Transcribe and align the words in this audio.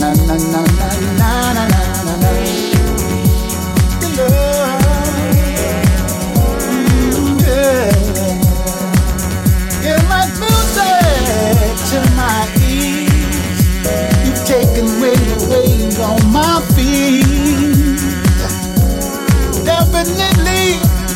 na 0.00 0.14
na 0.14 0.36
na 0.36 0.62
na 1.18 1.52
na 1.54 1.66
na. 1.68 1.87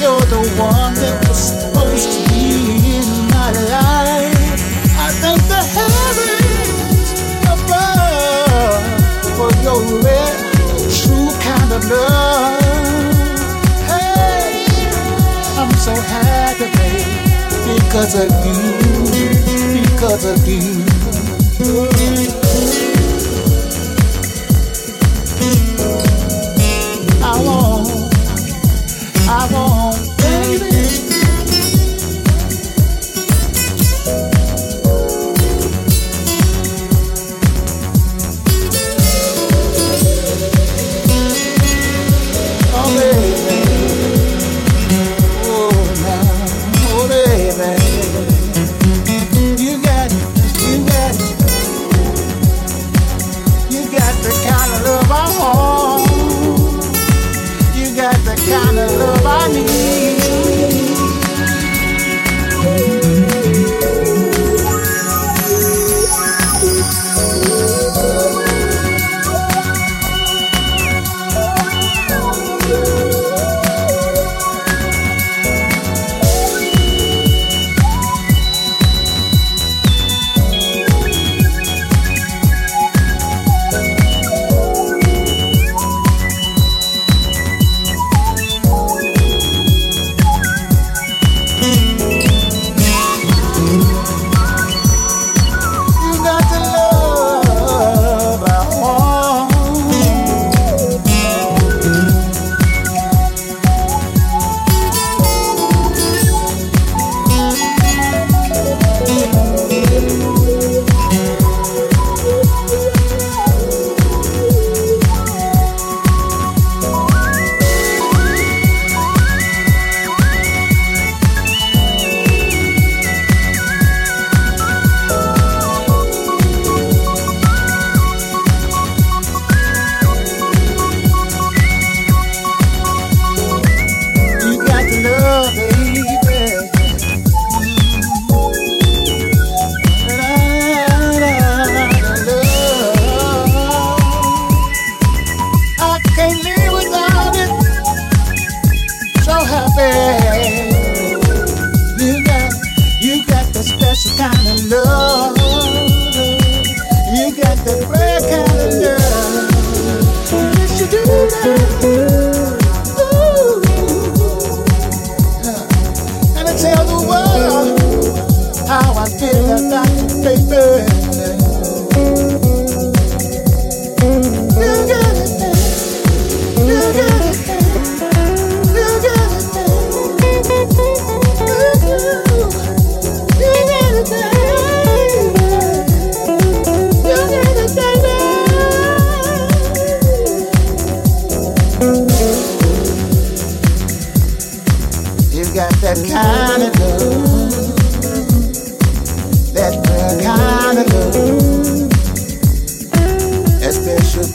You're 0.02 0.18
the 0.26 0.42
one 0.58 0.94
that 0.94 1.28
was 1.28 1.38
supposed 1.54 2.10
to 2.10 2.18
be 2.34 2.98
in 2.98 3.06
my 3.30 3.52
life. 3.70 4.34
I 4.98 5.14
thank 5.22 5.38
the 5.46 5.62
heavens 5.62 7.06
above 7.46 8.82
for 9.38 9.50
your 9.62 9.78
rare, 10.02 10.34
true 10.90 11.30
kind 11.38 11.70
of 11.70 11.86
love. 11.86 12.58
Hey, 13.86 14.66
I'm 15.54 15.70
so 15.78 15.94
happy, 15.94 16.66
babe, 16.74 17.06
because 17.62 18.18
of 18.18 18.30
you, 18.42 18.58
because 19.86 20.24
of 20.24 20.48
you. 20.48 20.82
I 27.22 27.38
won't, 27.38 27.88
I 29.28 29.48
won't. 29.52 29.91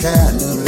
Special 0.07 0.66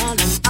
all 0.00 0.16
I'm 0.20 0.47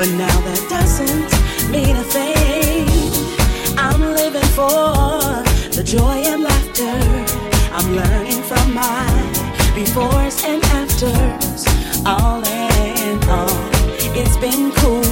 But 0.00 0.08
now 0.12 0.40
that 0.40 0.66
doesn't 0.70 1.30
mean 1.70 1.94
a 1.94 2.02
thing. 2.02 2.88
I'm 3.76 4.00
living 4.00 4.48
for 4.56 4.96
the 5.76 5.82
joy 5.84 6.24
and 6.24 6.42
laughter. 6.42 6.96
I'm 7.70 7.94
learning 7.94 8.42
from 8.44 8.72
my 8.72 9.04
befores 9.76 10.42
and 10.42 10.64
afters. 10.80 11.66
All 12.06 12.42
in 12.48 13.22
all, 13.28 13.52
it's 14.16 14.38
been 14.38 14.72
cool. 14.80 15.04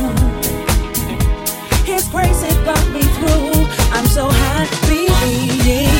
His 1.85 2.09
grace 2.09 2.41
has 2.41 2.57
got 2.65 2.89
me 2.89 3.03
through. 3.03 3.69
I'm 3.93 4.07
so 4.07 4.31
happy 4.31 5.05
being. 5.63 5.98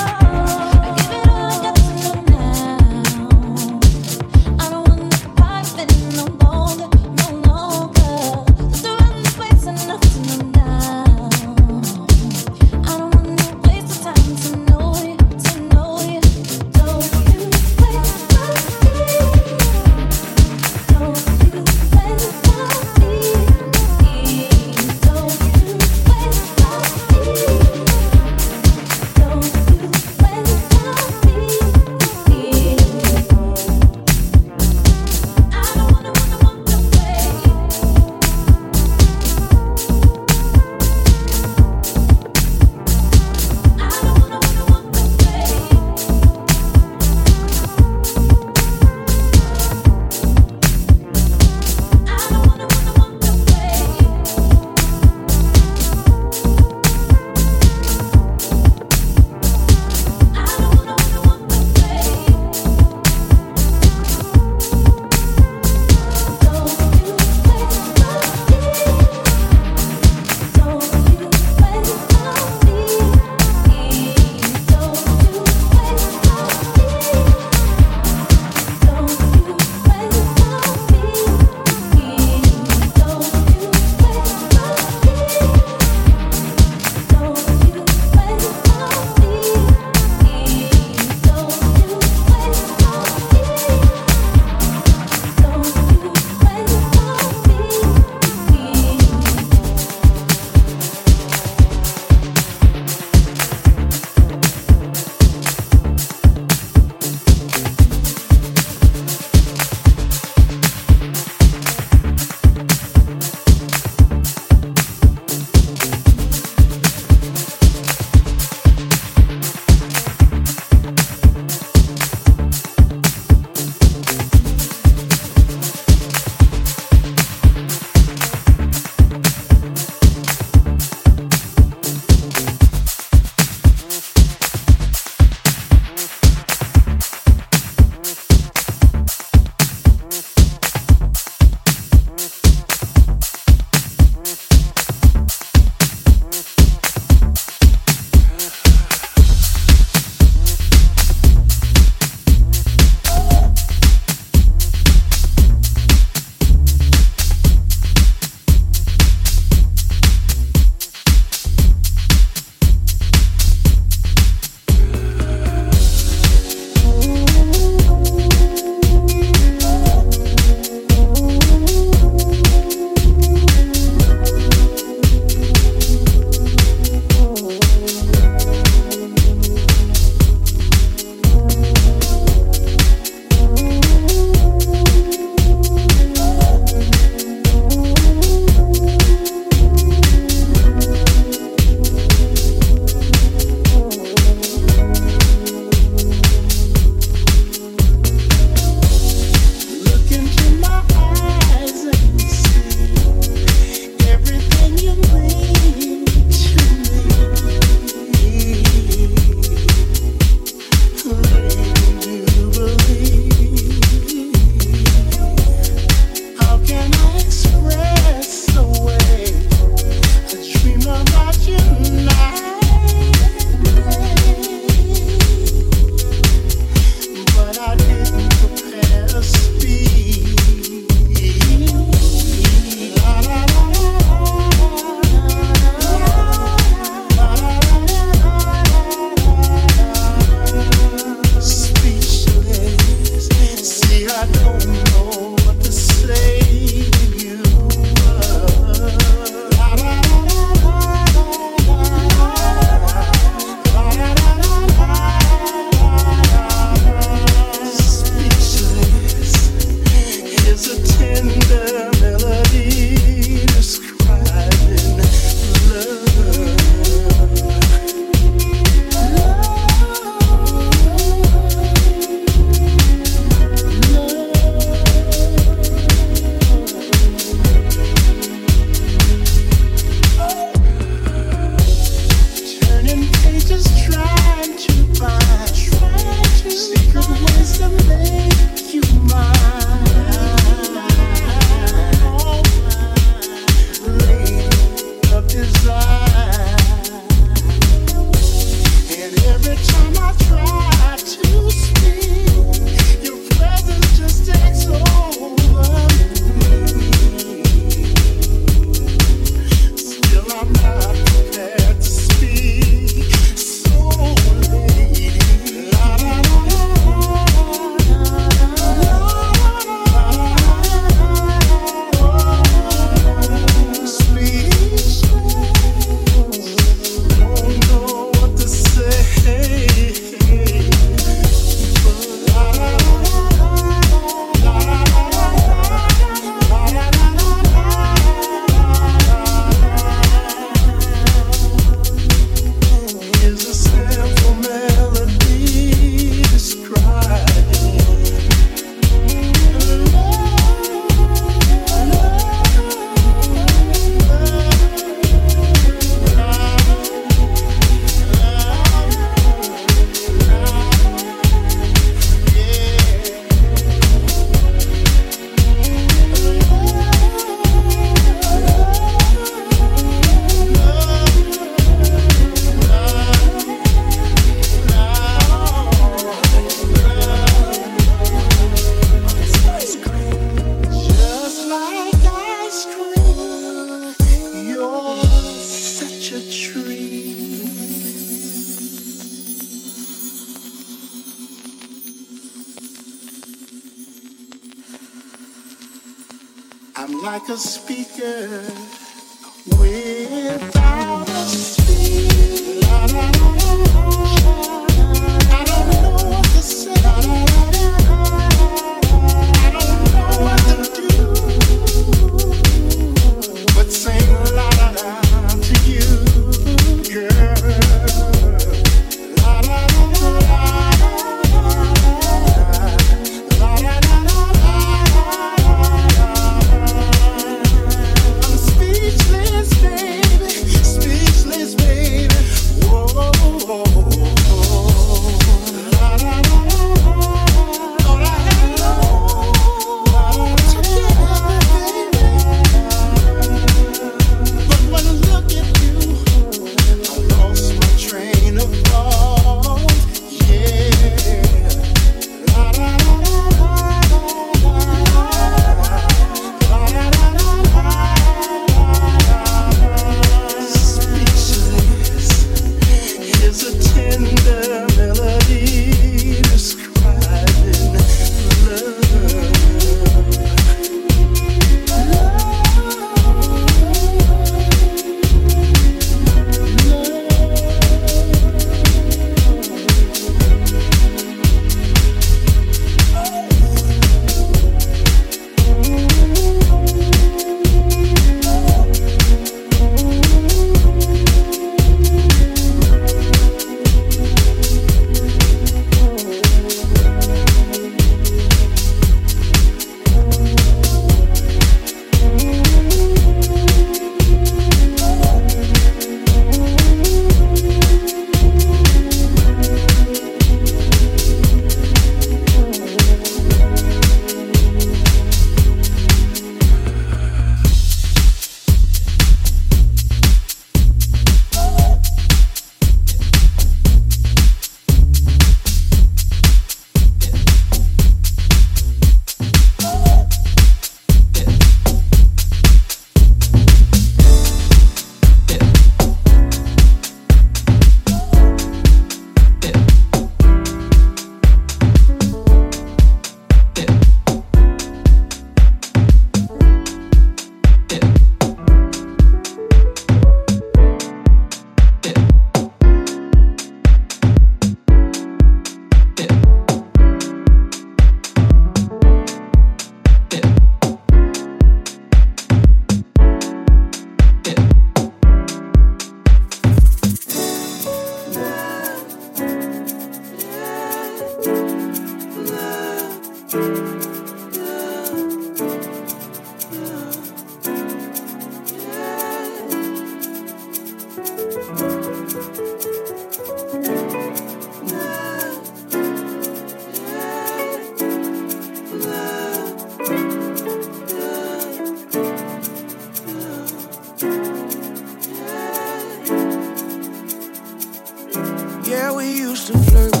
Used 599.41 599.53
to 599.53 599.71
flirt. 599.71 600.00